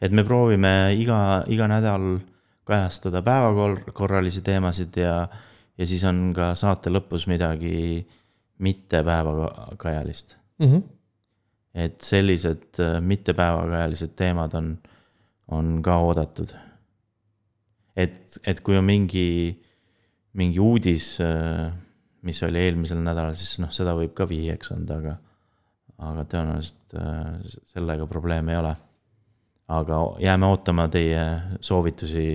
et 0.00 0.12
me 0.12 0.24
proovime 0.24 0.94
iga, 0.98 1.44
iga 1.48 1.68
nädal 1.70 2.18
kajastada 2.66 3.22
päevakorralisi 3.22 4.42
teemasid 4.42 4.96
ja, 4.98 5.28
ja 5.78 5.86
siis 5.86 6.02
on 6.04 6.32
ka 6.34 6.54
saate 6.58 6.90
lõpus 6.90 7.28
midagi 7.30 8.06
mitte 8.58 9.02
päevakajalist 9.04 10.36
mm. 10.58 10.66
-hmm. 10.66 10.82
et 11.74 12.00
sellised 12.00 12.80
äh, 12.80 13.00
mitte 13.00 13.34
päevakajalised 13.34 14.16
teemad 14.16 14.54
on, 14.54 14.78
on 15.48 15.82
ka 15.82 15.98
oodatud. 15.98 16.54
et, 17.96 18.38
et 18.46 18.60
kui 18.60 18.76
on 18.76 18.84
mingi 18.84 19.62
mingi 20.36 20.60
uudis, 20.60 21.16
äh, 21.24 21.70
mis 22.26 22.42
oli 22.44 22.60
eelmisel 22.60 23.00
nädalal, 23.04 23.36
siis 23.38 23.56
noh, 23.62 23.72
seda 23.72 23.94
võib 23.96 24.14
ka 24.16 24.28
viieks 24.28 24.72
anda, 24.74 25.00
aga, 25.00 25.16
aga 26.10 26.26
tõenäoliselt 26.32 26.98
äh, 27.00 27.56
sellega 27.72 28.08
probleeme 28.10 28.54
ei 28.54 28.60
ole. 28.62 28.76
aga 29.68 29.96
jääme 30.22 30.46
ootama 30.46 30.86
teie 30.88 31.22
soovitusi 31.60 32.26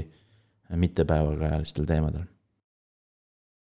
mittepäevakajalistel 0.75 1.85
teemadel 1.87 2.30